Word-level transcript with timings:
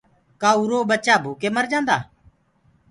ڪآ 0.41 0.49
ارو 0.61 0.79
ٻچآ 0.89 1.15
ڀوڪي 1.23 1.49
مرجآندآ 1.57 1.97